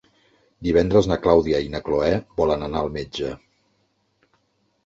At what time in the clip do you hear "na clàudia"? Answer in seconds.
1.11-1.59